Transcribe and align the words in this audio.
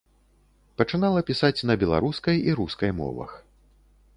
Пачынала 0.81 1.21
пісаць 1.27 1.65
на 1.71 1.75
беларускай 1.83 2.41
і 2.49 2.57
рускай 2.61 2.91
мовах. 3.03 3.31